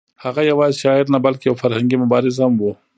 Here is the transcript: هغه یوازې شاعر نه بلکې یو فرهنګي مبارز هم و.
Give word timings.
هغه 0.23 0.41
یوازې 0.51 0.77
شاعر 0.83 1.05
نه 1.15 1.19
بلکې 1.25 1.45
یو 1.45 1.59
فرهنګي 1.61 1.97
مبارز 2.03 2.35
هم 2.43 2.53
و. 2.59 2.63